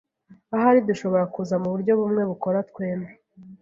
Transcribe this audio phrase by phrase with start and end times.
[0.55, 3.13] Ahari dushobora kuza muburyo bumwe bukora twembi.